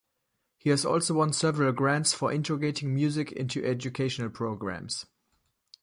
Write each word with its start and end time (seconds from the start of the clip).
He 0.57 0.71
has 0.71 0.83
also 0.83 1.13
won 1.13 1.31
several 1.31 1.71
grants 1.73 2.11
for 2.11 2.31
integrating 2.33 2.91
music 2.91 3.31
into 3.33 3.63
education 3.63 4.31
programs. 4.31 5.05